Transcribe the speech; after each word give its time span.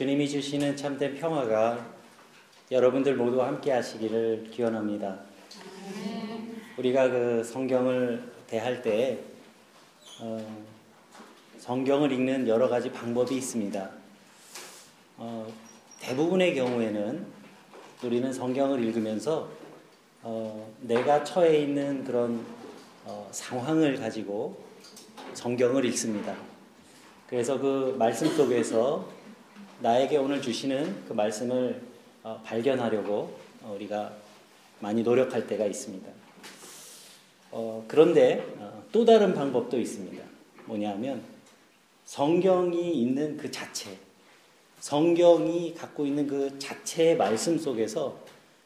주님이 0.00 0.26
주시는 0.30 0.78
참된 0.78 1.14
평화가 1.14 1.86
여러분들 2.70 3.16
모두 3.16 3.42
함께 3.42 3.70
하시기를 3.70 4.48
기원합니다. 4.50 5.20
우리가 6.78 7.10
그 7.10 7.44
성경을 7.44 8.32
대할 8.46 8.80
때 8.80 9.18
어, 10.22 10.62
성경을 11.58 12.12
읽는 12.12 12.48
여러 12.48 12.66
가지 12.70 12.90
방법이 12.90 13.36
있습니다. 13.36 13.90
어, 15.18 15.52
대부분의 15.98 16.54
경우에는 16.54 17.26
우리는 18.02 18.32
성경을 18.32 18.82
읽으면서 18.82 19.50
어, 20.22 20.74
내가 20.80 21.22
처해 21.24 21.58
있는 21.58 22.04
그런 22.04 22.42
어, 23.04 23.28
상황을 23.32 23.96
가지고 24.00 24.64
성경을 25.34 25.84
읽습니다. 25.84 26.34
그래서 27.26 27.58
그 27.58 27.94
말씀 27.98 28.34
속에서 28.34 29.19
나에게 29.80 30.18
오늘 30.18 30.42
주시는 30.42 31.06
그 31.08 31.14
말씀을 31.14 31.80
어, 32.22 32.42
발견하려고 32.44 33.34
우리가 33.66 34.12
많이 34.78 35.02
노력할 35.02 35.46
때가 35.46 35.64
있습니다. 35.64 36.06
어, 37.50 37.82
그런데 37.88 38.44
어, 38.58 38.82
또 38.92 39.06
다른 39.06 39.32
방법도 39.32 39.78
있습니다. 39.78 40.22
뭐냐면 40.66 41.22
성경이 42.04 42.92
있는 43.00 43.38
그 43.38 43.50
자체, 43.50 43.96
성경이 44.80 45.74
갖고 45.74 46.04
있는 46.04 46.26
그 46.26 46.58
자체의 46.58 47.16
말씀 47.16 47.58
속에서 47.58 48.18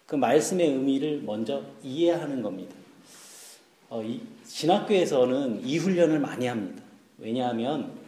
그 0.06 0.17
말씀의 0.17 0.69
의미를 0.69 1.23
먼저 1.23 1.62
이해하는 1.84 2.42
겁니다. 2.42 2.75
어, 3.89 4.03
이, 4.03 4.20
신학교에서는 4.45 5.65
이 5.65 5.78
훈련을 5.78 6.19
많이 6.19 6.47
합니다. 6.47 6.83
왜냐하면 7.19 8.04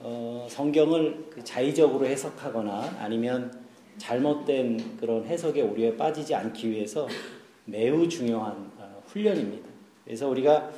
어, 0.00 0.46
성경을 0.50 1.26
그 1.30 1.42
자의적으로 1.44 2.06
해석하거나 2.06 2.96
아니면 3.00 3.64
잘못된 3.98 4.98
그런 4.98 5.24
해석의 5.24 5.62
오류에 5.62 5.96
빠지지 5.96 6.34
않기 6.34 6.70
위해서 6.70 7.08
매우 7.64 8.08
중요한 8.08 8.70
어, 8.78 9.02
훈련입니다. 9.06 9.68
그래서 10.04 10.28
우리가 10.28 10.70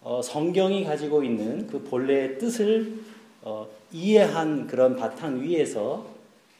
어, 0.00 0.20
성경이 0.22 0.84
가지고 0.84 1.22
있는 1.22 1.66
그 1.66 1.82
본래의 1.82 2.38
뜻을 2.38 2.94
어, 3.42 3.68
이해한 3.92 4.66
그런 4.66 4.96
바탕 4.96 5.42
위에서 5.42 6.06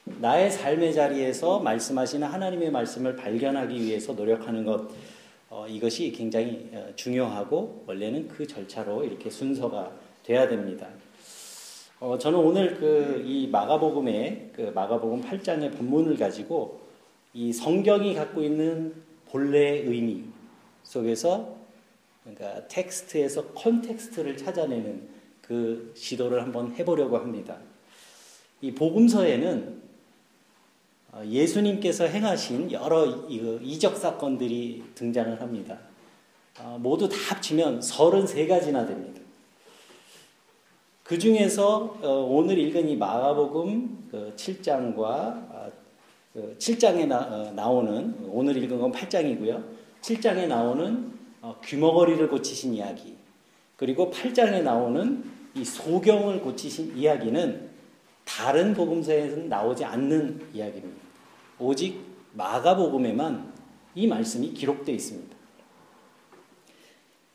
나의 0.04 0.50
삶의 0.50 0.94
자리에서 0.94 1.60
말씀하시는 1.60 2.26
하나님의 2.26 2.70
말씀을 2.70 3.16
발견하기 3.16 3.80
위해서 3.80 4.12
노력하는 4.12 4.64
것 4.64 4.88
이것이 5.68 6.10
굉장히 6.10 6.70
중요하고 6.96 7.84
원래는 7.86 8.26
그 8.26 8.44
절차로 8.44 9.04
이렇게 9.04 9.30
순서가 9.30 9.92
돼야 10.24 10.48
됩니다. 10.48 10.88
어, 12.02 12.18
저는 12.18 12.36
오늘 12.36 12.74
그 12.74 13.22
이 13.24 13.46
마가복음의 13.46 14.50
그 14.52 14.72
마가복음 14.74 15.22
8장의 15.22 15.76
본문을 15.76 16.16
가지고 16.16 16.80
이 17.32 17.52
성경이 17.52 18.16
갖고 18.16 18.42
있는 18.42 18.92
본래의 19.30 19.86
의미 19.86 20.24
속에서 20.82 21.54
그러니까 22.24 22.66
텍스트에서 22.66 23.52
context를 23.52 24.36
찾아내는 24.36 25.08
그 25.42 25.92
시도를 25.96 26.42
한번 26.42 26.74
해보려고 26.74 27.18
합니다. 27.18 27.58
이 28.60 28.72
복음서에는 28.72 29.80
어, 31.12 31.22
예수님께서 31.24 32.06
행하신 32.06 32.72
여러 32.72 33.06
이적 33.28 33.96
사건들이 33.96 34.82
등장을 34.96 35.40
합니다. 35.40 35.78
어, 36.58 36.78
모두 36.82 37.08
다 37.08 37.14
합치면 37.28 37.78
33가지나 37.78 38.88
됩니다. 38.88 39.21
그 41.02 41.18
중에서 41.18 41.98
어, 42.00 42.08
오늘 42.30 42.58
읽은 42.58 42.88
이 42.88 42.96
마가복음 42.96 44.08
7장과 44.36 45.50
그 46.32 46.56
7장에 46.58 47.08
그 47.08 47.14
어, 47.14 47.52
나오는 47.54 48.14
오늘 48.28 48.56
읽은 48.56 48.78
건 48.78 48.92
8장이고요. 48.92 49.64
7장에 50.00 50.46
나오는 50.46 51.12
어, 51.40 51.56
귀머거리를 51.64 52.28
고치신 52.28 52.74
이야기 52.74 53.16
그리고 53.76 54.10
8장에 54.10 54.62
나오는 54.62 55.24
이 55.54 55.64
소경을 55.64 56.40
고치신 56.40 56.96
이야기는 56.96 57.70
다른 58.24 58.72
복음서에서는 58.72 59.48
나오지 59.48 59.84
않는 59.84 60.48
이야기입니다. 60.54 61.02
오직 61.58 62.00
마가복음에만 62.34 63.52
이 63.96 64.06
말씀이 64.06 64.52
기록되어 64.54 64.94
있습니다. 64.94 65.36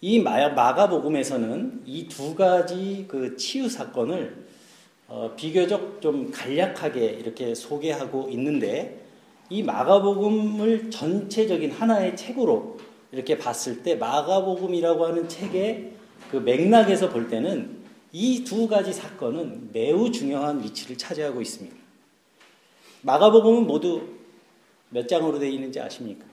이 0.07 0.21
마가복음에서는 0.21 1.81
이 1.85 2.07
두 2.07 2.33
가지 2.33 3.03
그 3.09 3.35
치유 3.35 3.67
사건을 3.67 4.45
어, 5.09 5.33
비교적 5.35 6.01
좀 6.01 6.31
간략하게 6.31 7.07
이렇게 7.07 7.53
소개하고 7.53 8.29
있는데 8.29 9.05
이 9.49 9.63
마가복음을 9.63 10.89
전체적인 10.91 11.71
하나의 11.71 12.15
책으로 12.15 12.77
이렇게 13.11 13.37
봤을 13.37 13.83
때 13.83 13.95
마가복음이라고 13.95 15.07
하는 15.07 15.27
책의 15.27 15.91
그 16.31 16.37
맥락에서 16.37 17.09
볼 17.09 17.27
때는 17.27 17.75
이 18.13 18.45
두 18.45 18.69
가지 18.69 18.93
사건은 18.93 19.71
매우 19.73 20.09
중요한 20.09 20.63
위치를 20.63 20.97
차지하고 20.97 21.41
있습니다. 21.41 21.75
마가복음은 23.01 23.67
모두 23.67 24.03
몇 24.89 25.05
장으로 25.09 25.37
되어 25.37 25.49
있는지 25.49 25.81
아십니까? 25.81 26.23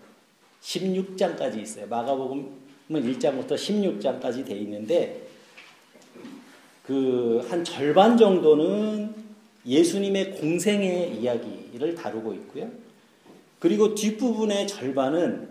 16장까지 0.62 1.60
있어요. 1.60 1.88
마가복음 1.88 2.63
1장부터 2.90 3.52
16장까지 3.52 4.46
돼 4.46 4.54
있는데 4.56 5.26
그 6.86 7.24
한 7.48 7.64
절반 7.64 8.16
정도는 8.16 9.14
예수님의 9.66 10.32
공생의 10.32 11.16
이야기를 11.16 11.94
다루고 11.94 12.34
있고요. 12.34 12.70
그리고 13.58 13.94
뒷부분의 13.94 14.66
절반은 14.66 15.48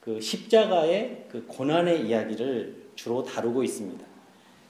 그 0.00 0.20
십자가의 0.20 1.24
그 1.30 1.44
고난의 1.46 2.06
이야기를 2.06 2.76
주로 2.94 3.24
다루고 3.24 3.64
있습니다. 3.64 4.04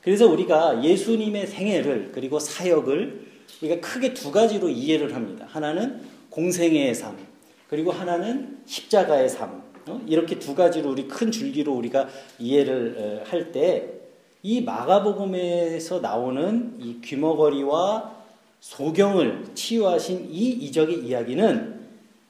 그래서 0.01 0.27
우리가 0.27 0.83
예수님의 0.83 1.47
생애를 1.47 2.13
그리고 2.13 2.39
사역을 2.39 3.27
우리가 3.61 3.81
크게 3.81 4.15
두 4.15 4.33
가지로 4.33 4.69
이해를 4.69 5.15
합니다. 5.15 5.47
하나는 5.51 6.01
공생애의 6.31 6.95
삶, 6.95 7.17
그리고 7.69 7.93
하나는 7.93 8.59
십자가의 8.65 9.29
삶. 9.29 9.63
어? 9.89 10.01
이렇게 10.07 10.39
두 10.39 10.55
가지로 10.55 10.91
우리 10.91 11.07
큰 11.09 11.31
줄기로 11.31 11.73
우리가 11.75 12.09
이해를 12.39 13.25
할 13.27 13.53
때 13.53 13.97
이 14.43 14.61
마가복음에서 14.61 15.99
나오는 15.99 16.77
이 16.79 17.01
귀머거리와 17.01 18.15
소경을 18.61 19.45
치유하신 19.55 20.29
이 20.31 20.51
이적의 20.51 21.05
이야기는 21.05 21.81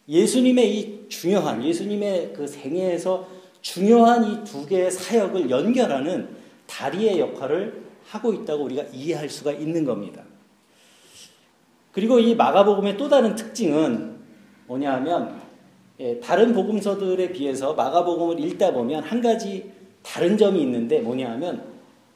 예수님의 0.09 0.79
이 0.79 1.09
중요한 1.11 1.63
예수님의 1.63 2.33
그 2.35 2.47
생애에서 2.47 3.29
중요한 3.61 4.25
이 4.25 4.45
두 4.45 4.65
개의 4.65 4.91
사역을 4.91 5.51
연결하는 5.51 6.29
다리의 6.67 7.21
역할을 7.21 7.83
하고 8.09 8.33
있다고 8.33 8.65
우리가 8.65 8.85
이해할 8.95 9.29
수가 9.29 9.53
있는 9.53 9.85
겁니다. 9.85 10.23
그리고 11.93 12.19
이 12.19 12.35
마가복음의 12.35 12.97
또 12.97 13.11
다른 13.11 13.35
특징은 13.35 14.17
뭐냐 14.69 14.95
하면 14.95 15.36
예, 15.99 16.21
다른 16.21 16.53
복음서들에 16.53 17.33
비해서 17.33 17.73
마가복음을 17.75 18.39
읽다 18.45 18.73
보면 18.73 19.03
한 19.03 19.21
가지 19.23 19.71
다른 20.03 20.37
점이 20.37 20.61
있는데 20.63 21.01
뭐냐 21.01 21.31
하면 21.33 21.65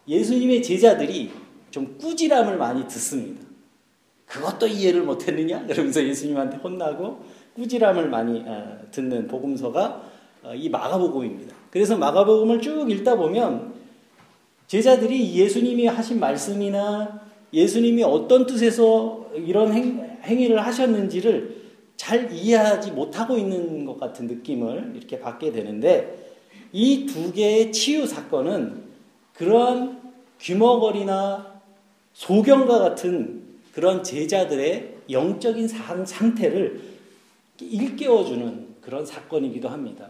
예수님의 0.07 0.63
제자들이 0.63 1.31
좀 1.71 1.97
꾸지람을 1.99 2.57
많이 2.59 2.87
듣습니다. 2.89 3.47
그것도 4.27 4.67
이해를 4.67 5.03
못했느냐? 5.03 5.67
그러면서 5.67 6.05
예수님한테 6.05 6.59
혼나고 6.59 7.21
꾸지람을 7.55 8.09
많이 8.09 8.45
어, 8.47 8.79
듣는 8.91 9.27
복음서가 9.27 10.03
어, 10.43 10.55
이 10.55 10.69
마가복음입니다. 10.69 11.55
그래서 11.71 11.97
마가복음을 11.97 12.61
쭉 12.61 12.91
읽다 12.91 13.17
보면 13.17 13.75
제자들이 14.67 15.35
예수님이 15.35 15.87
하신 15.87 16.21
말씀이나 16.21 17.21
예수님이 17.53 18.05
어떤 18.05 18.47
뜻에서 18.47 19.27
이런 19.35 19.73
행, 19.73 20.19
행위를 20.23 20.65
하셨는지를 20.65 21.60
잘 22.11 22.33
이해하지 22.33 22.91
못하고 22.91 23.39
있는 23.39 23.85
것 23.85 24.01
같은 24.01 24.27
느낌을 24.27 24.95
이렇게 24.97 25.21
받게 25.21 25.53
되는데 25.53 26.35
이 26.73 27.07
두 27.07 27.33
개의 27.33 27.71
치유 27.71 28.05
사건은 28.05 28.83
그러한 29.35 30.13
귀머거리나 30.41 31.61
소경과 32.13 32.81
같은 32.81 33.45
그런 33.73 34.03
제자들의 34.03 34.97
영적인 35.09 35.69
상태를 35.69 36.81
일깨워주는 37.61 38.67
그런 38.81 39.07
사건이기도 39.07 39.69
합니다. 39.69 40.09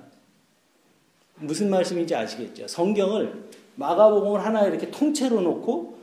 무슨 1.37 1.69
말씀인지 1.69 2.15
아시겠죠? 2.15 2.67
성경을 2.67 3.45
마가복음을 3.75 4.43
하나 4.43 4.67
이렇게 4.67 4.91
통째로 4.91 5.43
놓고 5.43 5.99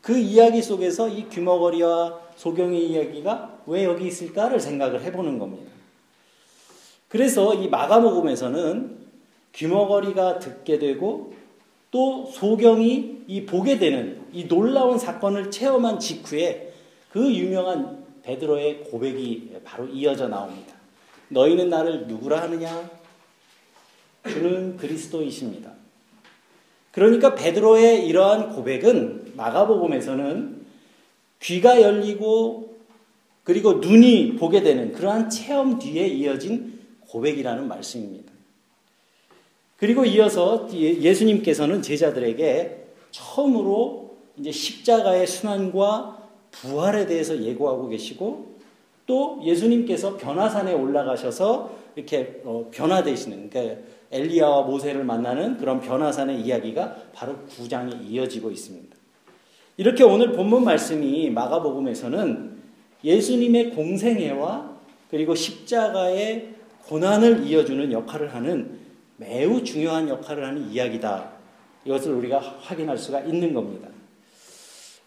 그 0.00 0.16
이야기 0.16 0.62
속에서 0.62 1.08
이 1.08 1.28
귀머거리와 1.28 2.20
소경의 2.36 2.88
이야기가 2.88 3.49
왜 3.66 3.84
여기 3.84 4.06
있을까를 4.06 4.60
생각을 4.60 5.02
해보는 5.02 5.38
겁니다. 5.38 5.70
그래서 7.08 7.54
이 7.54 7.68
마가복음에서는 7.68 8.98
귀머거리가 9.52 10.38
듣게 10.38 10.78
되고 10.78 11.34
또 11.90 12.26
소경이 12.26 13.24
이 13.26 13.44
보게 13.46 13.78
되는 13.78 14.22
이 14.32 14.46
놀라운 14.46 14.98
사건을 14.98 15.50
체험한 15.50 15.98
직후에 15.98 16.72
그 17.10 17.34
유명한 17.34 18.04
베드로의 18.22 18.84
고백이 18.84 19.56
바로 19.64 19.86
이어져 19.88 20.28
나옵니다. 20.28 20.74
너희는 21.28 21.68
나를 21.68 22.06
누구라 22.06 22.42
하느냐? 22.42 22.88
주는 24.28 24.76
그리스도이십니다. 24.76 25.72
그러니까 26.92 27.34
베드로의 27.34 28.06
이러한 28.06 28.54
고백은 28.54 29.32
마가복음에서는 29.36 30.66
귀가 31.40 31.80
열리고 31.80 32.69
그리고 33.44 33.74
눈이 33.74 34.36
보게 34.36 34.62
되는 34.62 34.92
그러한 34.92 35.30
체험 35.30 35.78
뒤에 35.78 36.06
이어진 36.06 36.78
고백이라는 37.00 37.66
말씀입니다. 37.66 38.32
그리고 39.76 40.04
이어서 40.04 40.68
예, 40.74 41.00
예수님께서는 41.00 41.82
제자들에게 41.82 42.84
처음으로 43.10 44.16
이제 44.36 44.52
십자가의 44.52 45.26
순환과 45.26 46.28
부활에 46.50 47.06
대해서 47.06 47.40
예고하고 47.42 47.88
계시고 47.88 48.56
또 49.06 49.40
예수님께서 49.44 50.16
변화산에 50.16 50.72
올라가셔서 50.72 51.74
이렇게 51.96 52.40
어, 52.44 52.68
변화되시는 52.70 53.50
그러니까 53.50 53.82
엘리야와 54.12 54.62
모세를 54.62 55.04
만나는 55.04 55.56
그런 55.56 55.80
변화산의 55.80 56.40
이야기가 56.40 56.96
바로 57.12 57.36
9장에 57.48 58.08
이어지고 58.08 58.50
있습니다. 58.50 58.96
이렇게 59.76 60.04
오늘 60.04 60.32
본문 60.32 60.64
말씀이 60.64 61.30
마가복음에서는 61.30 62.59
예수님의 63.04 63.70
공생애와 63.70 64.70
그리고 65.10 65.34
십자가의 65.34 66.54
고난을 66.86 67.46
이어주는 67.46 67.92
역할을 67.92 68.34
하는 68.34 68.78
매우 69.16 69.62
중요한 69.62 70.08
역할을 70.08 70.46
하는 70.46 70.70
이야기다. 70.70 71.30
이것을 71.84 72.12
우리가 72.12 72.38
확인할 72.38 72.96
수가 72.96 73.20
있는 73.20 73.54
겁니다. 73.54 73.88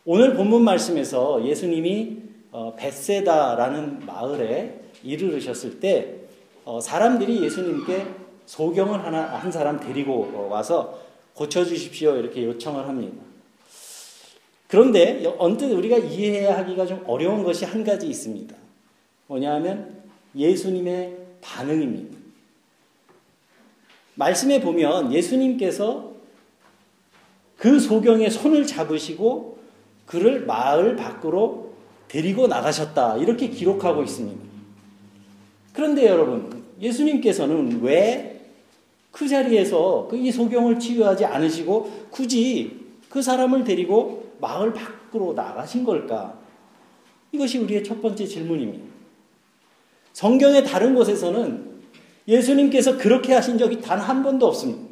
오늘 0.05 0.33
본문 0.35 0.63
말씀에서 0.63 1.45
예수님이 1.45 2.17
어, 2.51 2.75
베세다라는 2.75 4.05
마을에 4.05 4.81
이르르셨을 5.03 5.79
때 5.79 6.15
어, 6.65 6.79
사람들이 6.79 7.43
예수님께 7.43 8.05
소경을 8.45 9.03
하나 9.03 9.23
한 9.23 9.51
사람 9.51 9.79
데리고 9.79 10.47
와서 10.49 10.99
고쳐 11.33 11.65
주십시오 11.65 12.15
이렇게 12.17 12.43
요청을 12.43 12.87
합니다. 12.87 13.32
그런데 14.73 15.23
언뜻 15.37 15.65
우리가 15.65 15.99
이해해야 15.99 16.57
하기가 16.57 16.87
좀 16.87 17.03
어려운 17.05 17.43
것이 17.43 17.63
한 17.63 17.83
가지 17.83 18.07
있습니다. 18.07 18.55
뭐냐하면 19.27 20.01
예수님의 20.35 21.15
반응입니다. 21.41 22.17
말씀에 24.15 24.61
보면 24.61 25.13
예수님께서 25.13 26.13
그 27.55 27.79
소경의 27.79 28.31
손을 28.31 28.65
잡으시고 28.65 29.59
그를 30.07 30.47
마을 30.47 30.95
밖으로 30.95 31.73
데리고 32.07 32.47
나가셨다. 32.47 33.17
이렇게 33.17 33.49
기록하고 33.49 34.01
있습니다. 34.01 34.43
그런데 35.71 36.07
여러분, 36.07 36.63
예수님께서는 36.81 37.83
왜 37.83 38.31
그 39.11 39.27
자리에서 39.27 40.07
그이 40.09 40.31
소경을 40.31 40.79
치유하지 40.79 41.23
않으시고 41.25 42.07
굳이 42.09 42.79
그 43.09 43.21
사람을 43.21 43.63
데리고 43.63 44.32
마을 44.43 44.73
밖으로 44.73 45.31
나가신 45.33 45.85
걸까? 45.85 46.37
이것이 47.31 47.59
우리의 47.59 47.81
첫 47.81 48.01
번째 48.01 48.25
질문입니다. 48.25 48.83
성경의 50.11 50.65
다른 50.65 50.93
곳에서는 50.93 51.71
예수님께서 52.27 52.97
그렇게 52.97 53.33
하신 53.33 53.57
적이 53.57 53.79
단 53.79 53.99
한 53.99 54.21
번도 54.21 54.45
없습니다. 54.47 54.83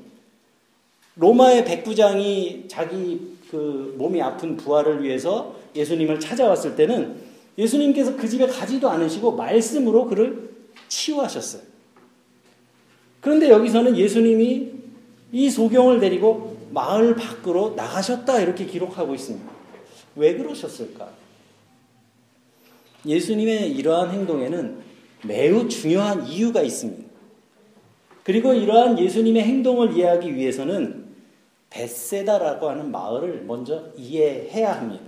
로마의 1.16 1.66
백부장이 1.66 2.66
자기 2.70 3.36
그 3.52 3.94
몸이 3.98 4.22
아픈 4.22 4.56
부활을 4.56 5.04
위해서 5.04 5.54
예수님을 5.76 6.22
찾아왔을 6.22 6.78
때는 6.78 7.18
예수님께서 7.58 8.16
그 8.16 8.30
집에 8.30 8.48
가지도 8.48 8.90
않으시고 8.90 9.34
말씀으로 9.34 10.06
그를 10.06 10.50
치유하셨어요. 10.88 11.62
그런데 13.20 13.50
여기서는 13.50 13.98
예수님이 13.98 14.72
이 15.34 15.50
소경을 15.50 16.00
데리고 16.00 16.51
마을 16.74 17.16
밖으로 17.16 17.74
나가셨다 17.76 18.40
이렇게 18.40 18.66
기록하고 18.66 19.14
있습니다. 19.14 19.52
왜 20.16 20.36
그러셨을까? 20.36 21.10
예수님의 23.06 23.72
이러한 23.72 24.12
행동에는 24.12 24.80
매우 25.26 25.68
중요한 25.68 26.26
이유가 26.28 26.62
있습니다. 26.62 27.10
그리고 28.24 28.54
이러한 28.54 29.00
예수님의 29.00 29.44
행동을 29.44 29.98
이해하기 29.98 30.36
위해서는 30.36 31.06
베세다라고 31.70 32.70
하는 32.70 32.92
마을을 32.92 33.44
먼저 33.46 33.86
이해해야 33.98 34.74
합니다. 34.74 35.06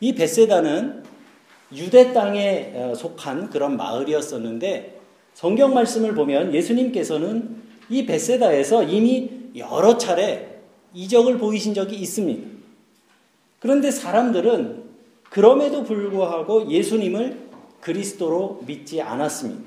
이 0.00 0.14
베세다는 0.14 1.02
유대 1.72 2.12
땅에 2.12 2.72
어, 2.74 2.94
속한 2.94 3.50
그런 3.50 3.76
마을이었었는데 3.76 5.00
성경 5.32 5.74
말씀을 5.74 6.14
보면 6.14 6.54
예수님께서는 6.54 7.62
이 7.88 8.06
베세다에서 8.06 8.84
이미 8.84 9.30
여러 9.56 9.98
차례 9.98 10.53
이적을 10.94 11.38
보이신 11.38 11.74
적이 11.74 11.96
있습니다. 11.96 12.48
그런데 13.58 13.90
사람들은 13.90 14.84
그럼에도 15.30 15.82
불구하고 15.82 16.70
예수님을 16.70 17.48
그리스도로 17.80 18.62
믿지 18.66 19.02
않았습니다. 19.02 19.62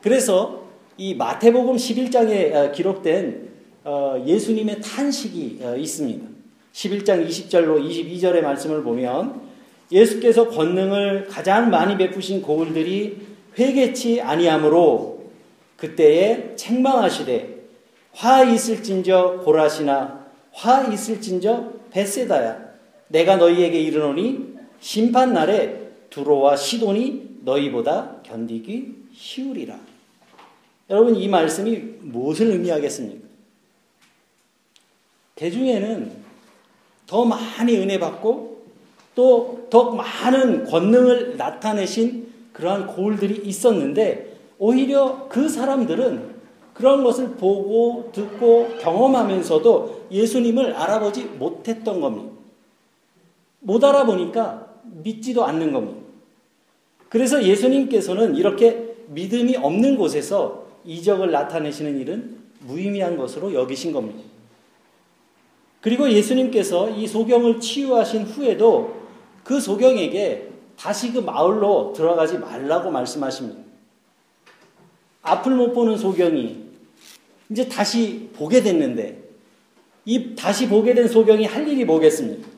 그래서 0.00 0.68
이 0.96 1.14
마태복음 1.14 1.76
11장에 1.76 2.54
어, 2.54 2.72
기록된 2.72 3.48
어, 3.84 4.22
예수님의 4.24 4.80
탄식이 4.80 5.60
어, 5.62 5.76
있습니다. 5.76 6.26
11장 6.72 7.26
20절로 7.26 7.82
22절의 7.82 8.42
말씀을 8.42 8.82
보면 8.82 9.40
예수께서 9.90 10.48
권능을 10.48 11.26
가장 11.28 11.70
많이 11.70 11.96
베푸신 11.96 12.42
고을들이 12.42 13.18
회개치 13.58 14.20
아니하므로 14.20 15.30
그때에 15.76 16.54
책망하시되 16.56 17.58
화 18.12 18.44
있을진저 18.44 19.42
고라시나 19.44 20.17
화 20.58 20.82
있을진저 20.82 21.72
베세다야 21.90 22.74
내가 23.08 23.36
너희에게 23.36 23.80
이르노니 23.80 24.56
심판 24.80 25.32
날에 25.32 25.88
두로와 26.10 26.56
시돈이 26.56 27.38
너희보다 27.44 28.16
견디기 28.24 28.94
쉬우리라. 29.14 29.78
여러분 30.90 31.14
이 31.14 31.28
말씀이 31.28 31.76
무엇을 32.00 32.48
의미하겠습니까? 32.48 33.28
대중에는 35.36 36.12
더 37.06 37.24
많이 37.24 37.76
은혜 37.76 37.98
받고 37.98 38.64
또 39.14 39.58
더 39.70 39.90
많은 39.92 40.64
권능을 40.64 41.36
나타내신 41.36 42.32
그러한 42.52 42.86
고울들이 42.86 43.42
있었는데 43.44 44.36
오히려 44.58 45.28
그 45.28 45.48
사람들은 45.48 46.37
그런 46.78 47.02
것을 47.02 47.30
보고 47.30 48.08
듣고 48.12 48.68
경험하면서도 48.80 50.06
예수님을 50.12 50.74
알아보지 50.74 51.24
못했던 51.24 52.00
겁니다. 52.00 52.30
못 53.58 53.82
알아보니까 53.82 54.68
믿지도 54.84 55.44
않는 55.44 55.72
겁니다. 55.72 56.00
그래서 57.08 57.42
예수님께서는 57.42 58.36
이렇게 58.36 58.94
믿음이 59.08 59.56
없는 59.56 59.96
곳에서 59.96 60.66
이적을 60.84 61.32
나타내시는 61.32 61.98
일은 61.98 62.38
무의미한 62.60 63.16
것으로 63.16 63.52
여기신 63.54 63.92
겁니다. 63.92 64.20
그리고 65.80 66.08
예수님께서 66.08 66.90
이 66.90 67.08
소경을 67.08 67.58
치유하신 67.58 68.22
후에도 68.22 68.98
그 69.42 69.58
소경에게 69.60 70.50
다시 70.78 71.12
그 71.12 71.18
마을로 71.18 71.92
들어가지 71.92 72.38
말라고 72.38 72.92
말씀하십니다. 72.92 73.62
앞을 75.22 75.56
못 75.56 75.72
보는 75.72 75.96
소경이 75.96 76.67
이제 77.50 77.68
다시 77.68 78.28
보게 78.34 78.62
됐는데 78.62 79.22
이 80.04 80.34
다시 80.34 80.68
보게 80.68 80.94
된 80.94 81.08
소경이 81.08 81.44
할 81.44 81.68
일이 81.68 81.84
뭐겠습니까? 81.84 82.48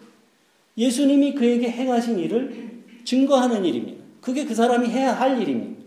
예수님이 0.77 1.35
그에게 1.35 1.71
행하신 1.71 2.19
일을 2.19 2.71
증거하는 3.05 3.65
일입니다. 3.65 4.03
그게 4.21 4.45
그 4.45 4.55
사람이 4.55 4.89
해야 4.89 5.13
할 5.13 5.41
일입니다. 5.41 5.81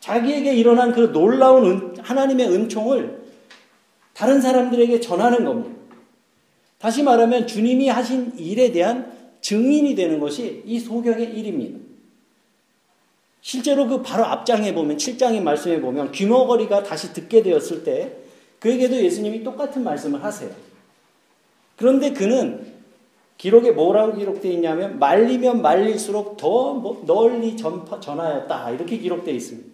자기에게 0.00 0.54
일어난 0.54 0.92
그 0.92 1.12
놀라운 1.12 1.66
은, 1.66 1.96
하나님의 1.98 2.48
은총을 2.48 3.22
다른 4.14 4.40
사람들에게 4.40 5.00
전하는 5.00 5.44
겁니다. 5.44 5.76
다시 6.78 7.02
말하면 7.02 7.46
주님이 7.46 7.88
하신 7.88 8.38
일에 8.38 8.72
대한 8.72 9.12
증인이 9.40 9.94
되는 9.94 10.20
것이 10.20 10.62
이 10.64 10.78
소경의 10.78 11.36
일입니다. 11.38 11.78
실제로 13.40 13.86
그 13.86 14.02
바로 14.02 14.24
앞장에 14.24 14.74
보면 14.74 14.96
7장의 14.96 15.40
말씀에 15.42 15.80
보면 15.80 16.12
귀머거리가 16.12 16.82
다시 16.82 17.12
듣게 17.12 17.42
되었을 17.42 17.84
때 17.84 18.17
그에게도 18.60 18.96
예수님이 18.96 19.42
똑같은 19.42 19.84
말씀을 19.84 20.22
하세요. 20.22 20.50
그런데 21.76 22.12
그는 22.12 22.74
기록에 23.36 23.70
뭐라고 23.70 24.16
기록되어 24.16 24.50
있냐면 24.52 24.98
말리면 24.98 25.62
말릴수록 25.62 26.36
더뭐 26.36 27.04
널리 27.06 27.56
전파, 27.56 28.00
전하였다 28.00 28.70
이렇게 28.72 28.98
기록되어 28.98 29.32
있습니다. 29.32 29.68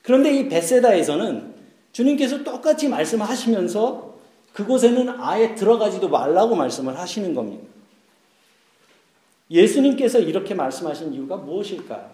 그런데 0.00 0.34
이 0.34 0.48
베세다에서는 0.48 1.54
주님께서 1.92 2.42
똑같이 2.42 2.88
예수님께서 9.50 10.18
이렇게 10.18 10.54
말씀하신 10.54 11.12
이유가 11.12 11.36
무엇일까요? 11.36 12.10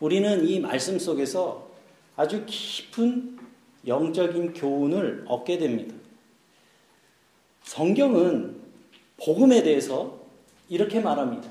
우리는 0.00 0.46
이 0.48 0.60
말씀 0.60 0.98
속에서 0.98 1.68
아주 2.16 2.44
깊은 2.46 3.38
영적인 3.86 4.54
교훈을 4.54 5.24
얻게 5.26 5.58
됩니다. 5.58 5.94
성경은 7.62 8.56
복음에 9.22 9.62
대해서 9.62 10.18
이렇게 10.68 11.00
말합니다. 11.00 11.48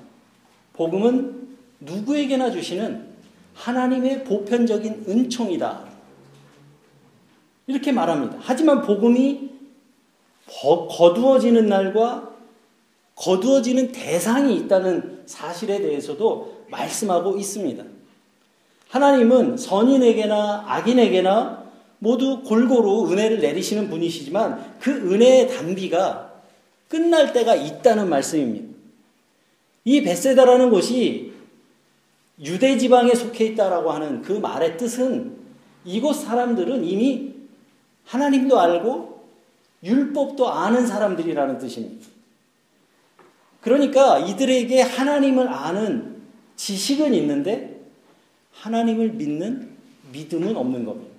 복음은 0.73 1.57
누구에게나 1.79 2.51
주시는 2.51 3.13
하나님의 3.53 4.23
보편적인 4.23 5.05
은총이다. 5.07 5.85
이렇게 7.67 7.91
말합니다. 7.91 8.37
하지만 8.41 8.81
복음이 8.81 9.51
거두어지는 10.45 11.67
날과 11.67 12.31
거두어지는 13.15 13.91
대상이 13.91 14.55
있다는 14.57 15.23
사실에 15.25 15.79
대해서도 15.79 16.65
말씀하고 16.69 17.37
있습니다. 17.37 17.83
하나님은 18.89 19.57
선인에게나 19.57 20.65
악인에게나 20.67 21.62
모두 22.03 22.41
골고루 22.43 23.09
은혜를 23.09 23.39
내리시는 23.39 23.89
분이시지만 23.89 24.77
그 24.81 24.91
은혜의 24.91 25.47
단비가 25.47 26.33
끝날 26.89 27.31
때가 27.31 27.55
있다는 27.55 28.09
말씀입니다. 28.09 28.75
이 29.85 30.01
베세다라는 30.03 30.69
곳이 30.69 31.31
유대 32.41 32.77
지방에 32.77 33.15
속해 33.15 33.45
있다라고 33.45 33.91
하는 33.91 34.21
그 34.21 34.33
말의 34.33 34.77
뜻은 34.77 35.37
이곳 35.85 36.15
사람들은 36.15 36.83
이미 36.83 37.35
하나님도 38.03 38.59
알고 38.59 39.23
율법도 39.81 40.49
아는 40.49 40.85
사람들이라는 40.85 41.57
뜻입니다. 41.57 42.05
그러니까 43.61 44.19
이들에게 44.19 44.81
하나님을 44.81 45.47
아는 45.47 46.21
지식은 46.57 47.13
있는데 47.13 47.81
하나님을 48.51 49.13
믿는 49.13 49.69
믿음은 50.11 50.57
없는 50.57 50.83
겁니다. 50.83 51.12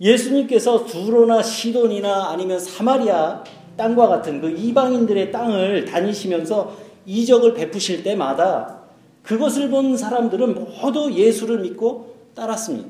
예수님께서 0.00 0.86
두로나 0.86 1.42
시돈이나 1.42 2.30
아니면 2.30 2.58
사마리아 2.58 3.44
땅과 3.76 4.08
같은 4.08 4.40
그 4.40 4.50
이방인들의 4.50 5.30
땅을 5.30 5.84
다니시면서 5.84 6.74
이적을 7.06 7.54
베푸실 7.54 8.02
때마다 8.02 8.80
그것을 9.22 9.70
본 9.70 9.96
사람들은 9.96 10.54
모두 10.54 11.12
예수를 11.12 11.60
믿고 11.60 12.14
따랐습니다. 12.34 12.88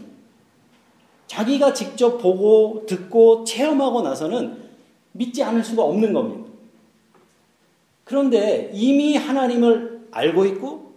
자기가 1.27 1.73
직접 1.73 2.19
보고 2.19 2.85
듣고 2.87 3.45
체험하고 3.45 4.03
나서는 4.03 4.57
믿지 5.13 5.43
않을 5.43 5.65
수가 5.65 5.83
없는 5.83 6.13
겁니다. 6.13 6.49
그런데 8.05 8.71
이미 8.75 9.17
하나님을 9.17 10.09
알고 10.11 10.45
있고 10.47 10.93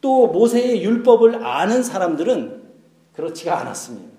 또 0.00 0.26
모세의 0.28 0.82
율법을 0.82 1.44
아는 1.44 1.82
사람들은 1.82 2.62
그렇지가 3.12 3.60
않았습니다. 3.60 4.11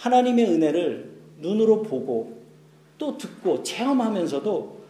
하나님의 0.00 0.46
은혜를 0.46 1.10
눈으로 1.40 1.82
보고 1.82 2.40
또 2.96 3.18
듣고 3.18 3.62
체험하면서도 3.62 4.80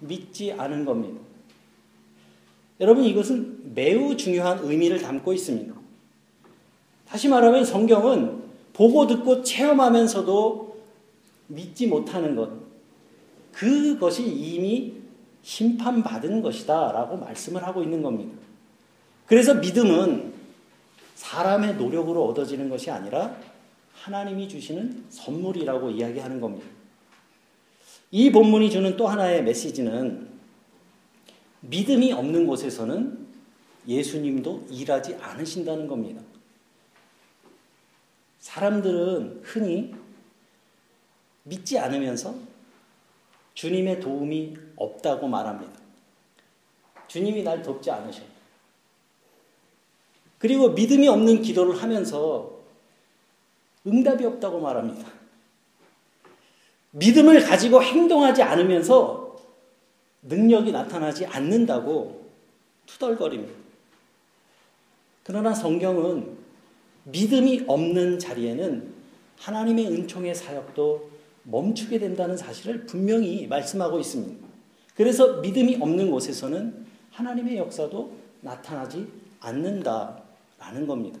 믿지 0.00 0.52
않은 0.52 0.84
겁니다. 0.84 1.20
여러분 2.78 3.04
이것은 3.04 3.74
매우 3.74 4.16
중요한 4.16 4.60
의미를 4.62 5.00
담고 5.00 5.32
있습니다. 5.32 5.74
다시 7.06 7.28
말하면 7.28 7.64
성경은 7.64 8.42
보고 8.72 9.06
듣고 9.08 9.42
체험하면서도 9.42 10.80
믿지 11.48 11.88
못하는 11.88 12.36
것, 12.36 12.50
그것이 13.52 14.24
이미 14.24 14.94
심판받은 15.42 16.42
것이다 16.42 16.92
라고 16.92 17.16
말씀을 17.16 17.64
하고 17.64 17.82
있는 17.82 18.02
겁니다. 18.02 18.38
그래서 19.26 19.54
믿음은 19.54 20.32
사람의 21.16 21.74
노력으로 21.74 22.24
얻어지는 22.26 22.68
것이 22.68 22.90
아니라 22.90 23.36
하나님이 24.00 24.48
주시는 24.48 25.04
선물이라고 25.10 25.90
이야기하는 25.90 26.40
겁니다. 26.40 26.66
이 28.10 28.32
본문이 28.32 28.70
주는 28.70 28.96
또 28.96 29.06
하나의 29.06 29.44
메시지는 29.44 30.28
믿음이 31.60 32.12
없는 32.12 32.46
곳에서는 32.46 33.26
예수님도 33.86 34.68
일하지 34.70 35.16
않으신다는 35.16 35.86
겁니다. 35.86 36.22
사람들은 38.38 39.42
흔히 39.44 39.94
믿지 41.42 41.78
않으면서 41.78 42.34
주님의 43.52 44.00
도움이 44.00 44.56
없다고 44.76 45.28
말합니다. 45.28 45.78
주님이 47.06 47.42
날 47.42 47.62
돕지 47.62 47.90
않으셔. 47.90 48.22
그리고 50.38 50.70
믿음이 50.70 51.06
없는 51.06 51.42
기도를 51.42 51.82
하면서 51.82 52.59
응답이 53.86 54.24
없다고 54.24 54.60
말합니다. 54.60 55.08
믿음을 56.92 57.44
가지고 57.44 57.82
행동하지 57.82 58.42
않으면서 58.42 59.36
능력이 60.22 60.72
나타나지 60.72 61.26
않는다고 61.26 62.30
투덜거립니다. 62.86 63.54
그러나 65.22 65.54
성경은 65.54 66.36
믿음이 67.04 67.64
없는 67.66 68.18
자리에는 68.18 68.92
하나님의 69.38 69.86
은총의 69.86 70.34
사역도 70.34 71.10
멈추게 71.44 71.98
된다는 71.98 72.36
사실을 72.36 72.84
분명히 72.86 73.46
말씀하고 73.46 73.98
있습니다. 73.98 74.46
그래서 74.94 75.40
믿음이 75.40 75.78
없는 75.80 76.10
곳에서는 76.10 76.86
하나님의 77.10 77.56
역사도 77.56 78.12
나타나지 78.42 79.06
않는다라는 79.40 80.86
겁니다. 80.86 81.18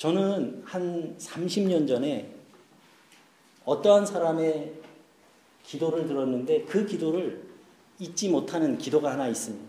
저는 0.00 0.62
한 0.64 1.14
30년 1.18 1.86
전에 1.86 2.32
어떠한 3.66 4.06
사람의 4.06 4.72
기도를 5.62 6.06
들었는데 6.06 6.64
그 6.64 6.86
기도를 6.86 7.42
잊지 7.98 8.30
못하는 8.30 8.78
기도가 8.78 9.12
하나 9.12 9.28
있습니다. 9.28 9.62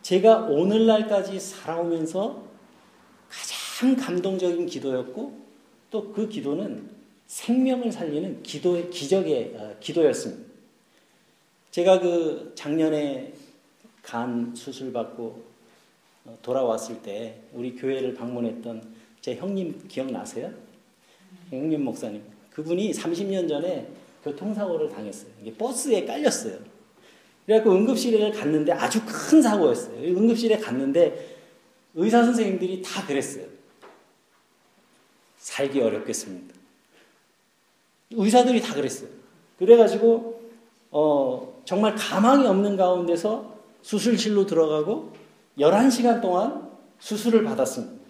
제가 0.00 0.46
오늘날까지 0.46 1.38
살아오면서 1.38 2.44
가장 3.28 3.94
감동적인 3.94 4.64
기도였고 4.64 5.38
또 5.90 6.10
그 6.10 6.26
기도는 6.26 6.88
생명을 7.26 7.92
살리는 7.92 8.42
기도의 8.42 8.88
기적의 8.88 9.54
어, 9.54 9.76
기도였습니다. 9.80 10.50
제가 11.72 12.00
그 12.00 12.52
작년에 12.54 13.34
간 14.02 14.54
수술 14.56 14.94
받고 14.94 15.24
어, 15.24 15.53
돌아왔을 16.42 17.02
때 17.02 17.40
우리 17.52 17.74
교회를 17.74 18.14
방문했던 18.14 18.94
제 19.20 19.34
형님 19.34 19.86
기억나세요? 19.88 20.52
형님 21.50 21.84
목사님. 21.84 22.22
그분이 22.50 22.92
30년 22.92 23.48
전에 23.48 23.88
교통사고를 24.22 24.88
당했어요. 24.88 25.30
이게 25.42 25.54
버스에 25.54 26.04
깔렸어요. 26.04 26.58
그래갖고 27.44 27.72
응급실에 27.72 28.30
갔는데 28.30 28.72
아주 28.72 29.02
큰 29.04 29.42
사고였어요. 29.42 30.02
응급실에 30.02 30.58
갔는데 30.58 31.36
의사 31.94 32.24
선생님들이 32.24 32.82
다 32.82 33.06
그랬어요. 33.06 33.46
살기 35.38 35.80
어렵겠습니다. 35.80 36.54
의사들이 38.12 38.60
다 38.60 38.74
그랬어요. 38.74 39.08
그래가지고, 39.58 40.42
어, 40.90 41.62
정말 41.64 41.94
가망이 41.94 42.46
없는 42.46 42.76
가운데서 42.76 43.54
수술실로 43.82 44.46
들어가고 44.46 45.12
11시간 45.58 46.20
동안 46.20 46.68
수술을 46.98 47.44
받았습니다. 47.44 48.04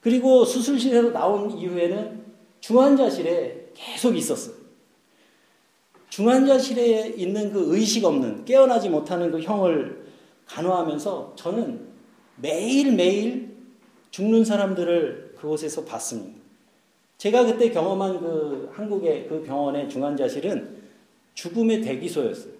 그리고 0.00 0.44
수술실에서 0.44 1.10
나온 1.10 1.50
이후에는 1.50 2.24
중환자실에 2.60 3.70
계속 3.74 4.16
있었어요. 4.16 4.54
중환자실에 6.10 7.14
있는 7.16 7.52
그 7.52 7.74
의식 7.74 8.04
없는 8.04 8.44
깨어나지 8.44 8.88
못하는 8.88 9.30
그 9.30 9.40
형을 9.40 10.06
간호하면서 10.46 11.34
저는 11.36 11.88
매일매일 12.36 13.56
죽는 14.10 14.44
사람들을 14.44 15.34
그곳에서 15.36 15.84
봤습니다. 15.84 16.40
제가 17.18 17.44
그때 17.44 17.70
경험한 17.70 18.20
그 18.20 18.70
한국의 18.74 19.26
그 19.28 19.42
병원의 19.42 19.88
중환자실은 19.88 20.76
죽음의 21.34 21.82
대기소였어요. 21.82 22.52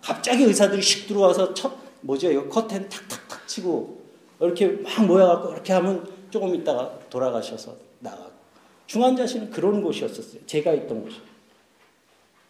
갑자기 0.00 0.44
의사들이 0.44 0.80
씩 0.80 1.06
들어와서 1.06 1.52
첫 1.54 1.87
뭐죠? 2.00 2.30
이 2.30 2.48
커튼 2.48 2.88
탁탁탁 2.88 3.46
치고 3.48 3.98
이렇게 4.40 4.68
막 4.68 5.06
모여갖고 5.06 5.52
이렇게 5.52 5.72
하면 5.72 6.08
조금 6.30 6.54
있다가 6.54 6.98
돌아가셔서 7.10 7.76
나가고 8.00 8.30
중환자실은 8.86 9.50
그런 9.50 9.82
곳이었었어요. 9.82 10.46
제가 10.46 10.72
있던 10.72 11.02
곳이. 11.02 11.16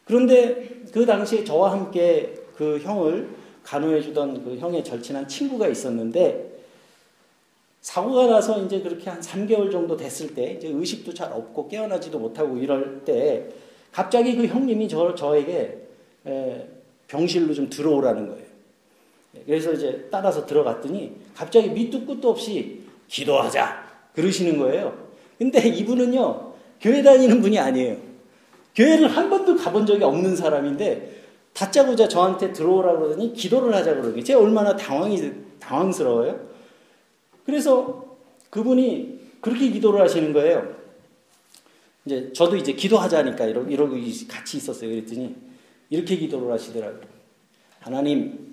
그런데 0.05 0.83
그 0.93 1.05
당시에 1.05 1.45
저와 1.45 1.73
함께 1.73 2.35
그 2.57 2.79
형을 2.79 3.29
간호해주던 3.63 4.45
그 4.45 4.57
형의 4.57 4.83
절친한 4.83 5.29
친구가 5.29 5.69
있었는데 5.69 6.59
사고가 7.83 8.27
나서 8.27 8.63
이제 8.65 8.81
그렇게 8.81 9.09
한 9.11 9.21
3개월 9.21 9.71
정도 9.71 9.97
됐을 9.97 10.35
때 10.35 10.53
이제 10.53 10.69
의식도 10.69 11.15
잘 11.15 11.33
없고 11.33 11.69
깨어나지도 11.69 12.19
못하고 12.19 12.57
이럴 12.57 13.05
때 13.05 13.49
갑자기 13.93 14.37
그 14.37 14.47
형님이 14.47 14.89
저, 14.89 15.15
저에게 15.15 15.87
병실로 17.09 17.55
좀 17.55 17.69
들어오라는 17.69 18.29
거예요. 18.29 18.48
그래서 19.47 19.73
이제 19.73 20.09
따라서 20.11 20.47
들어갔더니 20.47 21.13
갑자기 21.35 21.69
밑도 21.71 22.07
끝도 22.07 22.31
없이 22.31 22.83
기도하자 23.09 23.85
그러시는 24.15 24.59
거예요. 24.59 25.09
근데 25.39 25.67
이분은요 25.69 26.55
교회 26.81 27.03
다니는 27.03 27.41
분이 27.41 27.59
아니에요. 27.59 27.97
교회를 28.75 29.09
한 29.09 29.29
번도 29.29 29.57
가본 29.57 29.87
적이 29.87 30.05
없는 30.05 30.37
사람인데 30.37 31.23
다짜고짜 31.53 32.07
저한테 32.09 32.53
들어오라 32.53 32.97
그러더니 32.97 33.33
기도를 33.33 33.75
하자 33.75 33.97
그러니 33.97 34.23
제가 34.23 34.41
얼마나 34.41 34.77
당황이 34.77 35.21
당황스러워요. 35.59 36.49
그래서 37.45 38.17
그분이 38.51 39.19
그렇게 39.41 39.71
기도를 39.71 40.01
하시는 40.01 40.33
거예요. 40.33 40.77
이제 42.05 42.33
저도 42.33 42.57
이제 42.57 42.73
기도하자니까 42.73 43.47
이러고, 43.47 43.97
같이 44.29 44.57
있었어요. 44.57 44.91
그랬더니 44.91 45.35
이렇게 45.91 46.17
기도를 46.17 46.53
하시더라고요. 46.53 47.03
하나님, 47.81 48.48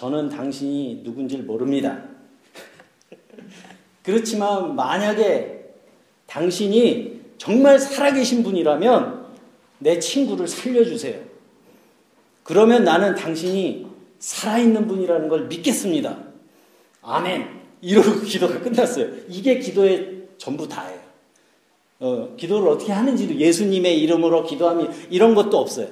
저는 0.00 0.30
당신이 0.30 1.02
누군지 1.04 1.36
모릅니다. 1.36 2.02
그렇지만 4.02 4.74
만약에 4.74 5.74
당신이 6.26 7.20
정말 7.36 7.78
살아계신 7.78 8.42
분이라면 8.42 9.26
내 9.78 9.98
친구를 9.98 10.48
살려주세요. 10.48 11.20
그러면 12.44 12.82
나는 12.82 13.14
당신이 13.14 13.88
살아있는 14.18 14.88
분이라는 14.88 15.28
걸 15.28 15.48
믿겠습니다. 15.48 16.16
아멘. 17.02 17.60
이러고 17.82 18.20
기도가 18.24 18.58
끝났어요. 18.58 19.06
이게 19.28 19.58
기도의 19.58 20.28
전부 20.38 20.66
다예요. 20.66 20.98
어, 21.98 22.34
기도를 22.38 22.68
어떻게 22.70 22.92
하는지도 22.92 23.34
예수님의 23.34 24.00
이름으로 24.00 24.44
기도하면 24.44 24.94
이런 25.10 25.34
것도 25.34 25.58
없어요. 25.58 25.88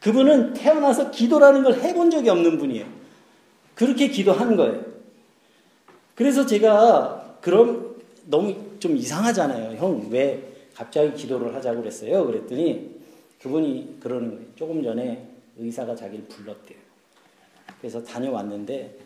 그분은 0.00 0.52
태어나서 0.52 1.10
기도라는 1.10 1.64
걸 1.64 1.74
해본 1.80 2.12
적이 2.12 2.28
없는 2.28 2.56
분이에요. 2.56 2.99
그렇게 3.80 4.08
기도하는 4.08 4.56
거예요. 4.56 4.84
그래서 6.14 6.44
제가 6.44 7.38
그럼 7.40 7.96
너무 8.26 8.54
좀 8.78 8.94
이상하잖아요. 8.94 9.78
형, 9.78 10.06
왜 10.10 10.52
갑자기 10.74 11.14
기도를 11.14 11.54
하자고 11.54 11.80
그랬어요? 11.80 12.26
그랬더니 12.26 13.00
그분이 13.40 13.96
그러는 13.98 14.32
거예요. 14.32 14.44
조금 14.54 14.82
전에 14.82 15.26
의사가 15.56 15.96
자기를 15.96 16.26
불렀대요. 16.26 16.78
그래서 17.80 18.04
다녀왔는데 18.04 18.98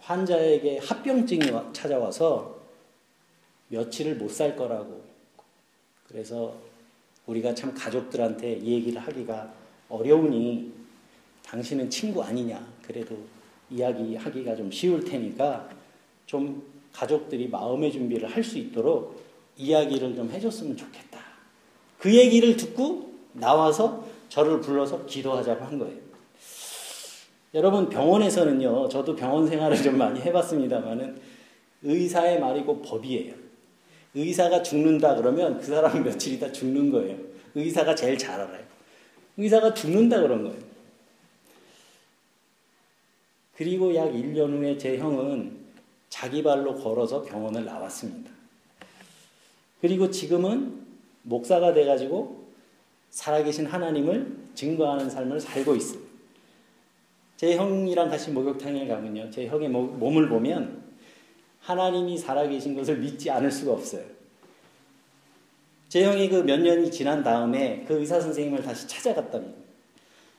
환자에게 0.00 0.78
합병증이 0.78 1.52
찾아와서 1.74 2.58
며칠을 3.68 4.14
못 4.14 4.30
살 4.30 4.56
거라고. 4.56 5.04
그래서 6.08 6.56
우리가 7.26 7.54
참 7.54 7.74
가족들한테 7.74 8.54
이 8.62 8.72
얘기를 8.76 8.98
하기가 8.98 9.52
어려우니 9.90 10.72
당신은 11.44 11.90
친구 11.90 12.22
아니냐. 12.22 12.75
그래도 12.86 13.16
이야기하기가 13.70 14.56
좀 14.56 14.70
쉬울 14.70 15.04
테니까 15.04 15.68
좀 16.26 16.62
가족들이 16.92 17.48
마음의 17.48 17.92
준비를 17.92 18.28
할 18.28 18.42
수 18.42 18.58
있도록 18.58 19.24
이야기를 19.58 20.14
좀 20.14 20.30
해줬으면 20.30 20.76
좋겠다. 20.76 21.18
그 21.98 22.14
얘기를 22.14 22.56
듣고 22.56 23.12
나와서 23.32 24.04
저를 24.28 24.60
불러서 24.60 25.06
기도하자고 25.06 25.64
한 25.64 25.78
거예요. 25.78 25.96
여러분 27.54 27.88
병원에서는요. 27.88 28.88
저도 28.88 29.16
병원 29.16 29.46
생활을 29.46 29.82
좀 29.82 29.96
많이 29.96 30.20
해봤습니다만은 30.20 31.18
의사의 31.82 32.40
말이고 32.40 32.82
법이에요. 32.82 33.34
의사가 34.14 34.62
죽는다 34.62 35.14
그러면 35.14 35.58
그 35.58 35.66
사람 35.66 35.96
은 35.96 36.04
며칠 36.04 36.34
있다 36.34 36.52
죽는 36.52 36.90
거예요. 36.90 37.16
의사가 37.54 37.94
제일 37.94 38.18
잘 38.18 38.40
알아요. 38.40 38.64
의사가 39.38 39.72
죽는다 39.74 40.20
그런 40.20 40.44
거예요. 40.44 40.65
그리고 43.56 43.94
약 43.94 44.12
1년 44.12 44.50
후에 44.58 44.76
제 44.76 44.98
형은 44.98 45.56
자기 46.08 46.42
발로 46.42 46.74
걸어서 46.74 47.22
병원을 47.22 47.64
나왔습니다. 47.64 48.30
그리고 49.80 50.10
지금은 50.10 50.84
목사가 51.22 51.72
돼가지고 51.72 52.46
살아계신 53.10 53.66
하나님을 53.66 54.36
증거하는 54.54 55.08
삶을 55.08 55.40
살고 55.40 55.74
있어요. 55.74 56.00
제 57.36 57.56
형이랑 57.56 58.08
같이 58.08 58.30
목욕탕에 58.30 58.86
가면요. 58.86 59.30
제 59.30 59.46
형의 59.46 59.68
몸을 59.68 60.28
보면 60.28 60.84
하나님이 61.60 62.16
살아계신 62.18 62.74
것을 62.76 62.98
믿지 62.98 63.30
않을 63.30 63.50
수가 63.50 63.72
없어요. 63.72 64.04
제 65.88 66.04
형이 66.04 66.28
그 66.28 66.42
몇 66.42 66.60
년이 66.60 66.90
지난 66.90 67.22
다음에 67.22 67.84
그 67.86 67.98
의사 68.00 68.20
선생님을 68.20 68.62
다시 68.62 68.86
찾아갔답니다. 68.86 69.65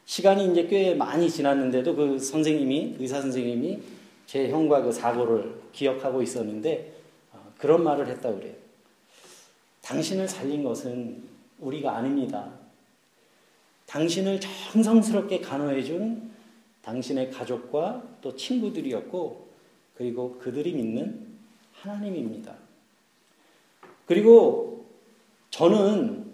시간이 0.08 0.52
이제 0.52 0.68
꽤 0.68 0.96
많이 0.96 1.30
지났는데도 1.30 1.94
그 1.94 2.18
선생님이, 2.18 2.96
의사 2.98 3.22
선생님이 3.22 3.80
제 4.26 4.50
형과 4.50 4.82
그 4.82 4.90
사고를 4.90 5.60
기억하고 5.74 6.22
있었는데 6.22 6.94
어, 7.34 7.52
그런 7.58 7.84
말을 7.84 8.08
했다고 8.08 8.40
그래요. 8.40 8.54
당신을 9.82 10.30
살린 10.30 10.64
것은 10.64 11.22
우리가 11.60 11.98
아닙니다. 11.98 12.50
당신을 13.88 14.40
정성스럽게 14.40 15.42
간호해준 15.42 16.32
당신의 16.84 17.32
가족과 17.32 18.02
또 18.22 18.34
친구들이었고, 18.34 19.48
그리고 19.96 20.38
그들이 20.40 20.72
믿는 20.72 21.28
하나님입니다. 21.74 22.56
그리고 24.06 24.86
저는 25.50 26.28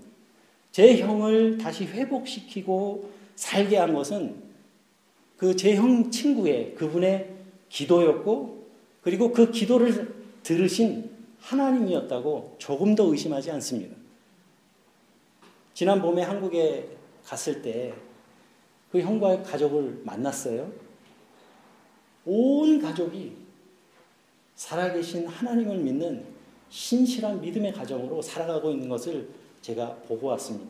제 0.71 0.97
형을 0.97 1.57
다시 1.57 1.85
회복시키고 1.85 3.22
살게 3.35 3.77
한 3.77 3.93
것은 3.93 4.41
그 5.37 5.55
제 5.55 5.75
형 5.75 6.09
친구의 6.09 6.75
그분의 6.75 7.33
기도였고, 7.69 8.67
그리고 9.01 9.31
그 9.31 9.51
기도를 9.51 10.13
들으신 10.43 11.11
하나님이었다고 11.39 12.55
조금 12.57 12.95
더 12.95 13.03
의심하지 13.05 13.51
않습니다. 13.51 13.95
지난 15.73 16.01
봄에 16.01 16.21
한국에 16.21 16.89
갔을 17.25 17.61
때 17.61 17.93
그 18.91 19.01
형과 19.01 19.41
가족을 19.41 20.01
만났어요. 20.05 20.71
온 22.25 22.79
가족이 22.79 23.35
살아계신 24.53 25.25
하나님을 25.25 25.77
믿는 25.79 26.23
신실한 26.69 27.41
믿음의 27.41 27.73
가정으로 27.73 28.21
살아가고 28.21 28.69
있는 28.69 28.87
것을 28.89 29.27
제가 29.63 29.95
보고 30.07 30.27
왔습니다. 30.27 30.69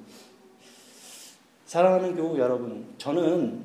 사랑하는 1.73 2.15
교우 2.15 2.37
여러분, 2.37 2.85
저는 2.99 3.61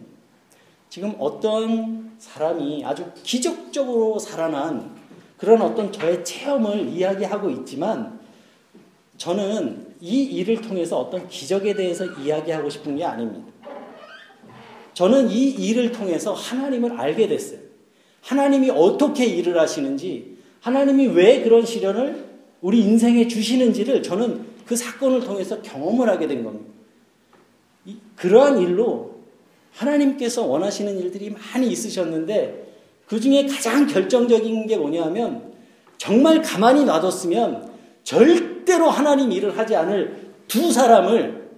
지금 0.88 1.12
어떤 1.18 2.10
사람이 2.16 2.82
아주 2.82 3.04
기적적으로 3.22 4.18
살아난 4.18 4.96
그런 5.36 5.60
어떤 5.60 5.92
저의 5.92 6.24
체험을 6.24 6.88
이야기하고 6.88 7.50
있지만 7.50 8.18
저는 9.18 9.94
이 10.00 10.22
일을 10.22 10.62
통해서 10.62 10.98
어떤 10.98 11.28
기적에 11.28 11.74
대해서 11.74 12.06
이야기하고 12.06 12.70
싶은 12.70 12.96
게 12.96 13.04
아닙니다. 13.04 13.52
저는 14.94 15.28
이 15.28 15.50
일을 15.50 15.92
통해서 15.92 16.32
하나님을 16.32 16.98
알게 16.98 17.28
됐어요. 17.28 17.60
하나님이 18.22 18.70
어떻게 18.70 19.26
일을 19.26 19.60
하시는지, 19.60 20.38
하나님이 20.62 21.08
왜 21.08 21.42
그런 21.42 21.66
시련을 21.66 22.24
우리 22.62 22.80
인생에 22.80 23.28
주시는지를 23.28 24.02
저는 24.02 24.46
그 24.64 24.76
사건을 24.76 25.20
통해서 25.20 25.60
경험을 25.60 26.08
하게 26.08 26.26
된 26.26 26.42
겁니다. 26.42 26.77
그러한 28.16 28.58
일로 28.58 29.18
하나님께서 29.72 30.44
원하시는 30.44 30.98
일들이 30.98 31.30
많이 31.30 31.68
있으셨는데 31.68 32.68
그 33.06 33.20
중에 33.20 33.46
가장 33.46 33.86
결정적인 33.86 34.66
게 34.66 34.76
뭐냐면 34.76 35.54
정말 35.96 36.42
가만히 36.42 36.84
놔뒀으면 36.84 37.72
절대로 38.04 38.90
하나님 38.90 39.32
일을 39.32 39.56
하지 39.56 39.76
않을 39.76 40.32
두 40.46 40.72
사람을 40.72 41.48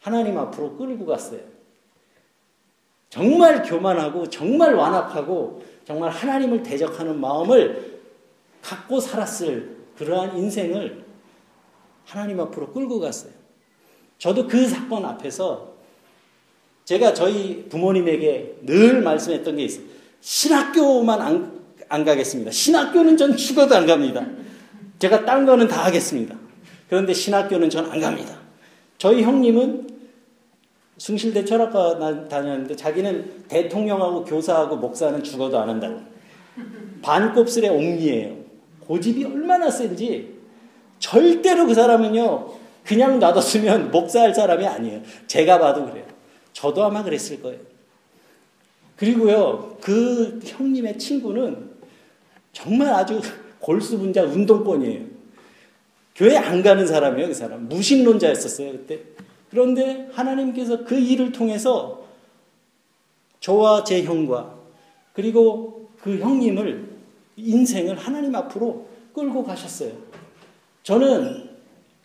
하나님 0.00 0.38
앞으로 0.38 0.76
끌고 0.76 1.06
갔어요. 1.06 1.40
정말 3.10 3.62
교만하고 3.62 4.28
정말 4.28 4.74
완악하고 4.74 5.62
정말 5.86 6.10
하나님을 6.10 6.62
대적하는 6.62 7.20
마음을 7.20 8.00
갖고 8.62 9.00
살았을 9.00 9.76
그러한 9.96 10.36
인생을 10.36 11.04
하나님 12.04 12.40
앞으로 12.40 12.72
끌고 12.72 13.00
갔어요. 13.00 13.32
저도 14.18 14.46
그 14.48 14.66
사건 14.66 15.04
앞에서 15.04 15.68
제가 16.84 17.14
저희 17.14 17.66
부모님에게 17.68 18.56
늘 18.62 19.02
말씀했던 19.02 19.56
게 19.56 19.64
있어요. 19.64 19.84
신학교만 20.20 21.20
안, 21.20 21.60
안 21.88 22.04
가겠습니다. 22.04 22.50
신학교는 22.50 23.16
전 23.16 23.36
죽어도 23.36 23.74
안 23.76 23.86
갑니다. 23.86 24.26
제가 24.98 25.24
딴 25.24 25.46
거는 25.46 25.68
다 25.68 25.84
하겠습니다. 25.84 26.36
그런데 26.88 27.12
신학교는 27.12 27.70
전 27.70 27.86
안 27.90 28.00
갑니다. 28.00 28.38
저희 28.96 29.22
형님은 29.22 29.86
숭실대 30.96 31.44
철학과 31.44 32.26
다녔는데 32.28 32.74
자기는 32.74 33.44
대통령하고 33.48 34.24
교사하고 34.24 34.76
목사는 34.76 35.22
죽어도 35.22 35.58
안 35.58 35.68
한다고. 35.68 36.00
반곱슬의 37.02 37.70
옥리예요. 37.70 38.36
고집이 38.80 39.24
얼마나 39.24 39.70
센지 39.70 40.34
절대로 40.98 41.66
그 41.66 41.74
사람은요 41.74 42.57
그냥 42.88 43.18
놔뒀으면 43.18 43.90
목사할 43.90 44.34
사람이 44.34 44.66
아니에요. 44.66 45.02
제가 45.26 45.58
봐도 45.58 45.84
그래요. 45.84 46.06
저도 46.54 46.82
아마 46.82 47.02
그랬을 47.02 47.42
거예요. 47.42 47.60
그리고요, 48.96 49.76
그 49.82 50.40
형님의 50.42 50.96
친구는 50.98 51.68
정말 52.54 52.88
아주 52.94 53.20
골수분자 53.58 54.22
운동권이에요. 54.22 55.04
교회 56.16 56.38
안 56.38 56.62
가는 56.62 56.86
사람이에요, 56.86 57.28
그 57.28 57.34
사람. 57.34 57.68
무신론자였었어요, 57.68 58.72
그때. 58.72 59.00
그런데 59.50 60.08
하나님께서 60.14 60.84
그 60.84 60.98
일을 60.98 61.30
통해서 61.30 62.06
저와 63.40 63.84
제 63.84 64.02
형과 64.02 64.54
그리고 65.12 65.90
그 66.00 66.20
형님을 66.20 66.88
인생을 67.36 67.98
하나님 67.98 68.34
앞으로 68.34 68.88
끌고 69.12 69.44
가셨어요. 69.44 69.92
저는 70.82 71.47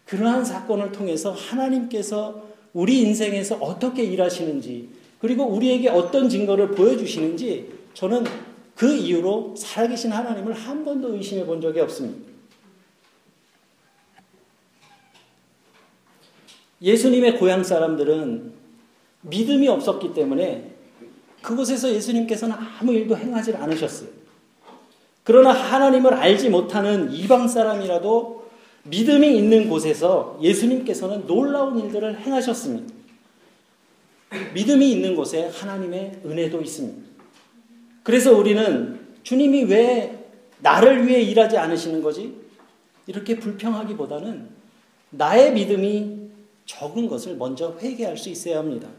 그러한 0.06 0.44
사건을 0.44 0.92
통해서 0.92 1.32
하나님께서 1.32 2.44
우리 2.74 3.02
인생에서 3.02 3.56
어떻게 3.56 4.04
일하시는지 4.04 4.90
그리고 5.20 5.46
우리에게 5.46 5.90
어떤 5.90 6.28
증거를 6.28 6.72
보여주시는지 6.72 7.72
저는 7.94 8.26
그 8.76 8.94
이후로 8.94 9.56
살아계신 9.56 10.12
하나님을 10.12 10.54
한 10.54 10.84
번도 10.84 11.16
의심해 11.16 11.46
본 11.46 11.62
적이 11.62 11.82
없습니다. 11.82 12.32
예수님의 16.82 17.38
고향 17.38 17.64
사람들은 17.64 18.52
믿음이 19.22 19.70
없었기 19.70 20.14
때문에 20.14 20.72
그곳에서 21.42 21.90
예수님께서는 21.94 22.56
아무 22.56 22.92
일도 22.94 23.16
행하지 23.16 23.54
않으셨어요. 23.54 24.10
그러나 25.24 25.52
하나님을 25.52 26.14
알지 26.14 26.50
못하는 26.50 27.12
이방 27.14 27.48
사람이라도 27.48 28.43
믿음이 28.84 29.38
있는 29.38 29.70
곳에서 29.70 30.38
예수님께서는 30.42 31.26
놀라운 31.26 31.80
일들을 31.80 32.20
행하셨습니다. 32.20 32.94
믿음이 34.54 34.92
있는 34.92 35.16
곳에 35.16 35.50
하나님의 35.54 36.22
은혜도 36.26 36.62
있습니다. 36.62 37.02
그래서 38.04 38.36
우리는 38.36 39.00
주님이 39.24 39.64
왜 39.66 40.28
나를 40.60 41.08
위해 41.08 41.22
일하지 41.22 41.58
않으시는 41.58 42.02
거지? 42.02 42.36
이렇게 43.08 43.38
불평하기보다는 43.40 44.50
나의 45.12 45.54
믿음이 45.54 46.24
적은 46.66 47.08
것을 47.08 47.36
먼저 47.36 47.78
회개할 47.80 48.18
수 48.18 48.30
있어야 48.30 48.60
합니다. 48.60 48.90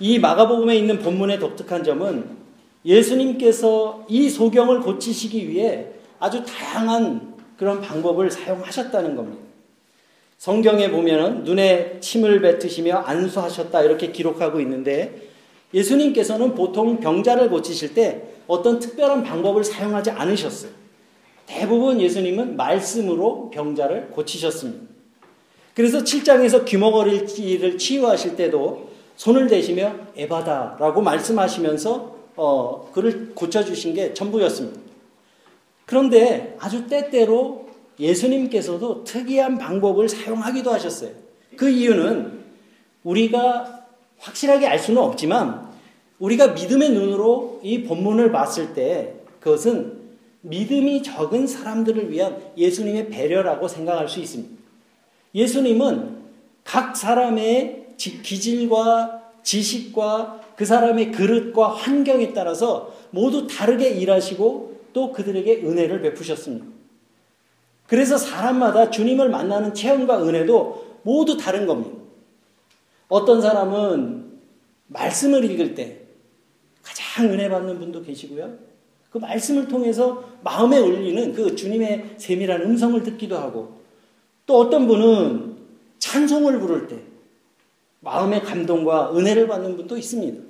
이 0.00 0.18
마가복음에 0.18 0.76
있는 0.76 0.98
본문의 0.98 1.38
독특한 1.38 1.84
점은 1.84 2.36
예수님께서 2.84 4.04
이 4.08 4.28
소경을 4.28 4.80
고치시기 4.80 5.48
위해 5.48 5.86
아주 6.18 6.44
다양한 6.44 7.33
그런 7.56 7.80
방법을 7.80 8.30
사용하셨다는 8.30 9.16
겁니다. 9.16 9.42
성경에 10.38 10.90
보면은 10.90 11.44
눈에 11.44 11.98
침을 12.00 12.40
뱉으시며 12.40 12.96
안수하셨다 12.98 13.82
이렇게 13.82 14.12
기록하고 14.12 14.60
있는데 14.60 15.30
예수님께서는 15.72 16.54
보통 16.54 17.00
병자를 17.00 17.50
고치실 17.50 17.94
때 17.94 18.22
어떤 18.46 18.78
특별한 18.78 19.24
방법을 19.24 19.64
사용하지 19.64 20.10
않으셨어요. 20.10 20.70
대부분 21.46 22.00
예수님은 22.00 22.56
말씀으로 22.56 23.50
병자를 23.50 24.10
고치셨습니다. 24.10 24.86
그래서 25.74 25.98
7장에서 25.98 26.64
귀머거리를 26.64 27.78
치유하실 27.78 28.36
때도 28.36 28.90
손을 29.16 29.48
대시며 29.48 29.94
에바다라고 30.16 31.00
말씀하시면서 31.02 32.14
어, 32.36 32.90
그를 32.92 33.32
고쳐주신 33.34 33.94
게 33.94 34.14
전부였습니다. 34.14 34.80
그런데 35.86 36.56
아주 36.58 36.86
때때로 36.86 37.68
예수님께서도 37.98 39.04
특이한 39.04 39.58
방법을 39.58 40.08
사용하기도 40.08 40.72
하셨어요. 40.72 41.10
그 41.56 41.68
이유는 41.68 42.44
우리가 43.04 43.86
확실하게 44.18 44.66
알 44.66 44.78
수는 44.78 45.00
없지만 45.00 45.68
우리가 46.18 46.48
믿음의 46.48 46.90
눈으로 46.90 47.60
이 47.62 47.84
본문을 47.84 48.32
봤을 48.32 48.74
때 48.74 49.14
그것은 49.40 50.04
믿음이 50.40 51.02
적은 51.02 51.46
사람들을 51.46 52.10
위한 52.10 52.38
예수님의 52.56 53.10
배려라고 53.10 53.68
생각할 53.68 54.08
수 54.08 54.20
있습니다. 54.20 54.54
예수님은 55.34 56.24
각 56.64 56.96
사람의 56.96 57.94
기질과 57.96 59.22
지식과 59.42 60.40
그 60.56 60.64
사람의 60.64 61.12
그릇과 61.12 61.68
환경에 61.68 62.32
따라서 62.32 62.94
모두 63.10 63.46
다르게 63.46 63.90
일하시고 63.90 64.73
또 64.94 65.12
그들에게 65.12 65.62
은혜를 65.64 66.00
베푸셨습니다. 66.00 66.64
그래서 67.86 68.16
사람마다 68.16 68.88
주님을 68.88 69.28
만나는 69.28 69.74
체험과 69.74 70.26
은혜도 70.26 71.00
모두 71.02 71.36
다른 71.36 71.66
겁니다. 71.66 71.98
어떤 73.08 73.42
사람은 73.42 74.40
말씀을 74.86 75.44
읽을 75.50 75.74
때 75.74 76.00
가장 76.82 77.30
은혜 77.30 77.50
받는 77.50 77.78
분도 77.78 78.02
계시고요. 78.02 78.56
그 79.10 79.18
말씀을 79.18 79.68
통해서 79.68 80.24
마음에 80.42 80.78
울리는 80.78 81.34
그 81.34 81.54
주님의 81.54 82.14
세밀한 82.16 82.62
음성을 82.62 83.02
듣기도 83.02 83.36
하고 83.36 83.80
또 84.46 84.58
어떤 84.58 84.86
분은 84.86 85.56
찬송을 85.98 86.58
부를 86.60 86.86
때 86.86 86.98
마음의 88.00 88.42
감동과 88.42 89.16
은혜를 89.16 89.46
받는 89.46 89.76
분도 89.76 89.96
있습니다. 89.96 90.42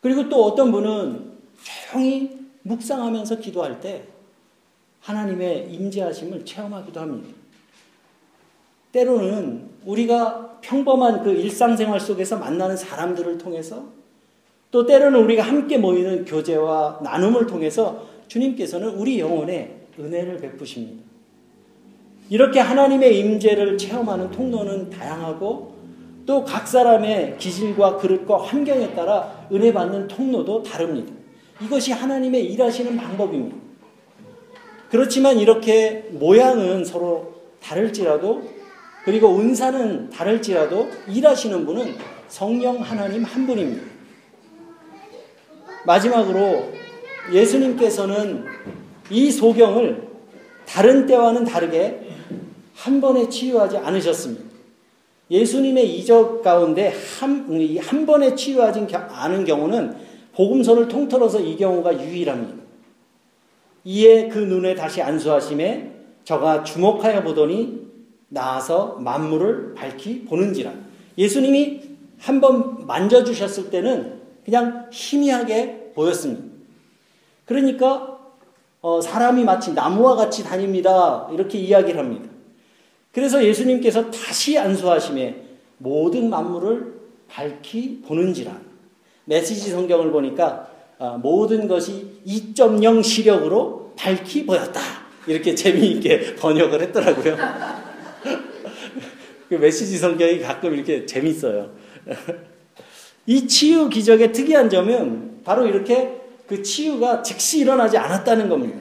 그리고 0.00 0.28
또 0.28 0.44
어떤 0.44 0.72
분은 0.72 1.30
조용히 1.90 2.39
묵상하면서 2.62 3.38
기도할 3.38 3.80
때 3.80 4.04
하나님의 5.00 5.72
임재하심을 5.72 6.44
체험하기도 6.44 7.00
합니다. 7.00 7.28
때로는 8.92 9.68
우리가 9.86 10.58
평범한 10.60 11.22
그 11.22 11.30
일상생활 11.30 12.00
속에서 12.00 12.36
만나는 12.38 12.76
사람들을 12.76 13.38
통해서 13.38 13.84
또 14.70 14.84
때로는 14.86 15.20
우리가 15.24 15.42
함께 15.42 15.78
모이는 15.78 16.24
교제와 16.24 17.00
나눔을 17.02 17.46
통해서 17.46 18.06
주님께서는 18.28 18.90
우리 18.90 19.18
영혼에 19.18 19.86
은혜를 19.98 20.38
베푸십니다. 20.38 21.02
이렇게 22.28 22.60
하나님의 22.60 23.18
임재를 23.18 23.76
체험하는 23.76 24.30
통로는 24.30 24.90
다양하고 24.90 25.70
또 26.26 26.44
각 26.44 26.68
사람의 26.68 27.38
기질과 27.38 27.96
그릇과 27.96 28.42
환경에 28.42 28.94
따라 28.94 29.48
은혜 29.50 29.72
받는 29.72 30.06
통로도 30.06 30.62
다릅니다. 30.62 31.12
이것이 31.62 31.92
하나님의 31.92 32.44
일하시는 32.52 32.96
방법입니다. 32.96 33.56
그렇지만 34.90 35.38
이렇게 35.38 36.08
모양은 36.10 36.84
서로 36.84 37.34
다를지라도 37.62 38.42
그리고 39.04 39.38
은사는 39.38 40.10
다를지라도 40.10 40.88
일하시는 41.08 41.64
분은 41.64 41.94
성령 42.28 42.80
하나님 42.80 43.24
한 43.24 43.46
분입니다. 43.46 43.82
마지막으로 45.84 46.72
예수님께서는 47.32 48.44
이 49.10 49.30
소경을 49.30 50.08
다른 50.66 51.06
때와는 51.06 51.44
다르게 51.44 52.08
한 52.74 53.00
번에 53.00 53.28
치유하지 53.28 53.78
않으셨습니다. 53.78 54.44
예수님의 55.30 55.96
이적 55.96 56.42
가운데 56.42 56.92
한, 57.18 57.46
한 57.80 58.06
번에 58.06 58.34
치유하지 58.34 58.86
않은 58.94 59.44
경우는 59.44 60.09
복음서를 60.34 60.88
통틀어서 60.88 61.40
이 61.40 61.56
경우가 61.56 62.02
유일합니다. 62.04 62.54
이에 63.84 64.28
그 64.28 64.38
눈에 64.38 64.74
다시 64.74 65.00
안수하심에 65.02 65.92
저가 66.24 66.64
주목하여 66.64 67.22
보더니 67.22 67.88
나아서 68.28 68.96
만물을 69.00 69.74
밝히 69.74 70.24
보는지라. 70.24 70.72
예수님이 71.18 71.80
한 72.18 72.40
번 72.40 72.86
만져주셨을 72.86 73.70
때는 73.70 74.20
그냥 74.44 74.88
희미하게 74.92 75.92
보였습니다. 75.94 76.42
그러니까 77.46 78.18
어, 78.82 79.00
사람이 79.00 79.44
마치 79.44 79.72
나무와 79.72 80.16
같이 80.16 80.44
다닙니다. 80.44 81.28
이렇게 81.32 81.58
이야기를 81.58 81.98
합니다. 81.98 82.28
그래서 83.12 83.44
예수님께서 83.44 84.10
다시 84.10 84.58
안수하심에 84.58 85.42
모든 85.78 86.30
만물을 86.30 87.00
밝히 87.28 88.00
보는지라. 88.02 88.69
메시지 89.30 89.70
성경을 89.70 90.10
보니까 90.10 90.68
어, 90.98 91.16
모든 91.16 91.68
것이 91.68 92.20
2.0 92.26 93.04
시력으로 93.04 93.92
밝히 93.96 94.44
보였다. 94.44 94.80
이렇게 95.26 95.54
재미있게 95.54 96.34
번역을 96.36 96.82
했더라고요. 96.82 97.36
그 99.48 99.54
메시지 99.54 99.98
성경이 99.98 100.40
가끔 100.40 100.74
이렇게 100.74 101.06
재밌어요. 101.06 101.70
이 103.26 103.46
치유 103.46 103.88
기적의 103.88 104.32
특이한 104.32 104.68
점은 104.68 105.42
바로 105.44 105.64
이렇게 105.64 106.20
그 106.48 106.64
치유가 106.64 107.22
즉시 107.22 107.60
일어나지 107.60 107.96
않았다는 107.96 108.48
겁니다. 108.48 108.80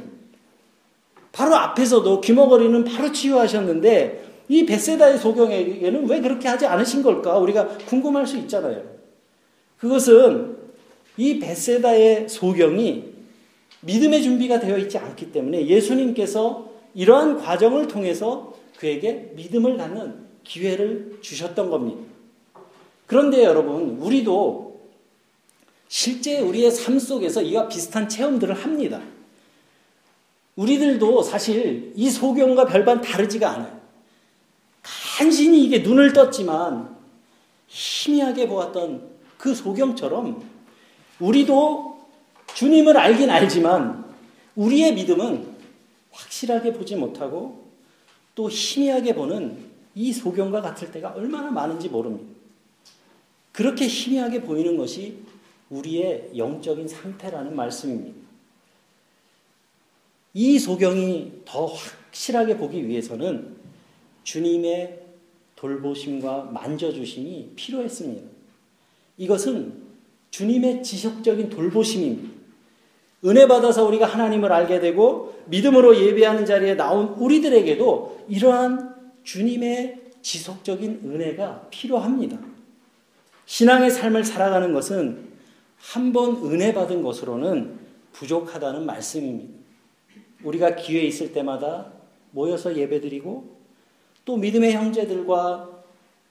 바로 1.31 1.55
앞에서도 1.55 2.21
귀머거리는 2.21 2.83
바로 2.85 3.12
치유하셨는데 3.12 4.23
이 4.47 4.65
베세다의 4.65 5.19
소경에게는 5.19 6.09
왜 6.09 6.21
그렇게 6.21 6.47
하지 6.47 6.65
않으신 6.65 7.03
걸까? 7.03 7.38
우리가 7.38 7.67
궁금할 7.88 8.25
수 8.25 8.35
있잖아요. 8.38 8.98
그것은 9.80 10.58
이 11.18 11.39
베세다의 11.39 12.30
소경이 12.30 13.06
믿음의 13.82 14.24
준비가 14.24 14.60
되어 14.60 14.78
있지 14.78 14.98
않기 14.98 15.32
때문에 15.32 15.65
예수님께서 15.68 16.70
이러한 16.94 17.38
과정을 17.38 17.88
통해서 17.88 18.54
그에게 18.78 19.32
믿음을 19.36 19.78
갖는 19.78 20.28
기회를 20.44 21.20
주셨던 21.22 21.70
겁니다. 21.70 22.02
그런데 23.06 23.44
여러분, 23.44 23.98
우리도 24.00 24.80
실제 25.88 26.39
우리의 26.39 26.72
삶 26.72 27.00
속에서 27.00 27.42
이와 27.42 27.68
비슷한 27.68 28.08
체험들을 28.08 28.54
합니다. 28.54 29.02
우리들도 30.56 31.24
사실 31.24 31.94
이 31.96 32.10
소경과 32.10 32.65
별반 32.65 33.02
다르지가 33.02 33.50
않아요. 33.50 33.80
간신히 35.18 35.63
이게 35.63 35.80
눈을 35.80 36.13
떴지만 36.13 36.96
희미하게 37.68 38.48
보았던 38.48 39.18
그 39.39 39.56
소경처럼 39.56 40.43
우리도 41.19 41.97
주님을 42.54 42.97
알긴 42.97 43.30
알지만 43.30 44.06
우리의 44.56 44.93
믿음은 44.95 45.56
확실하게 46.12 46.73
보지 46.73 46.97
못하고 46.97 47.69
또 48.36 48.49
희미하게 48.49 49.15
보는 49.15 49.69
이 49.95 50.12
소경과 50.12 50.62
같을 50.62 50.91
때가 50.91 51.13
얼마나 51.13 51.49
많은지 51.52 51.88
모릅니다. 51.88 52.30
그렇게 53.54 53.88
희미하게 53.88 54.41
보이는 54.41 54.75
것이 54.75 55.19
우리의 55.69 56.32
영적인 56.36 56.88
상태라는 56.89 57.56
말씀입니다. 57.56 58.19
이 60.34 60.60
소경이 60.60 61.43
더 61.45 61.65
확실하게 61.65 62.58
보기 62.58 62.86
위해서는 62.86 63.56
주님의 64.23 64.99
돌보심과 65.56 66.52
만져주심이 66.54 67.54
필요했습니다. 67.56 68.38
이것은 69.19 69.73
주님의 70.32 70.82
지속적인 70.82 71.49
돌보심입니다. 71.49 72.39
은혜 73.25 73.47
받아서 73.47 73.86
우리가 73.86 74.05
하나님을 74.05 74.51
알게 74.51 74.79
되고 74.79 75.36
믿음으로 75.47 75.99
예배하는 75.99 76.45
자리에 76.45 76.75
나온 76.75 77.10
우리들에게도 77.10 78.25
이러한 78.29 78.95
주님의 79.23 79.99
지속적인 80.21 81.01
은혜가 81.03 81.67
필요합니다. 81.69 82.39
신앙의 83.45 83.91
삶을 83.91 84.23
살아가는 84.23 84.73
것은 84.73 85.27
한 85.77 86.13
번 86.13 86.38
은혜 86.51 86.73
받은 86.73 87.01
것으로는 87.03 87.77
부족하다는 88.13 88.86
말씀입니다. 88.86 89.53
우리가 90.43 90.75
기회 90.75 91.03
있을 91.03 91.34
때마다 91.34 91.91
모여서 92.32 92.75
예배드리고 92.75 93.58
또 94.23 94.38
믿음의 94.38 94.73
형제들과 94.73 95.69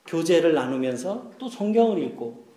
교제를 0.07 0.55
나누면서 0.55 1.33
또 1.39 1.49
성경을 1.49 2.03
읽고 2.03 2.48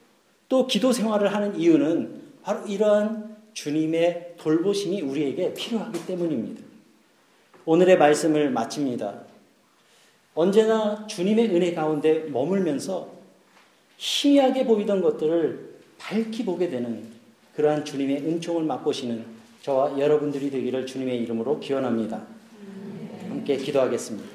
또 0.52 0.68
기도 0.68 0.92
생활을 0.92 1.34
하는 1.34 1.58
이유는 1.58 2.24
바로 2.44 2.66
이러한 2.66 3.38
주님의 3.54 4.34
돌보심이 4.38 5.00
우리에게 5.02 5.54
필요하기 5.54 6.06
때문입니다. 6.06 6.62
오늘의 7.64 7.98
말씀을 7.98 8.50
마칩니다. 8.50 9.22
언제나 10.34 11.08
주님의 11.08 11.56
은혜 11.56 11.74
가운데 11.74 12.26
머물면서 12.26 13.14
희미하게 13.96 14.66
보이던 14.66 15.02
것들을 15.02 15.76
밝히 15.98 16.44
보게 16.44 16.70
되는 16.70 17.08
그러한 17.56 17.86
주님의 17.86 18.18
은총을 18.18 18.66
맛보시는 18.66 19.24
저와 19.62 19.98
여러분들이 19.98 20.52
되기를 20.52 20.86
주님의 20.86 21.22
이름으로 21.22 21.62
기원합니다. 21.62 22.28
함께 23.30 23.56
기도하겠습니다. 23.56 24.31